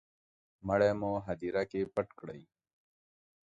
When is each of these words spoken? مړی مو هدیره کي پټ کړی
مړی 0.67 0.91
مو 0.99 1.11
هدیره 1.27 1.63
کي 1.71 1.81
پټ 1.93 2.07
کړی 2.19 2.41